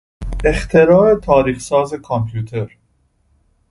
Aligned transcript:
اختراع 0.45 1.15
تاریخ 1.15 1.59
ساز 1.59 1.93
کامپیوتر 1.93 2.77